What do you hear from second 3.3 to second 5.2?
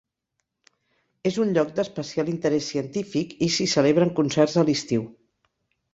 i s'hi celebren concerts a l'estiu.